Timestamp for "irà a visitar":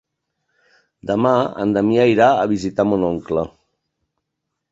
2.13-2.87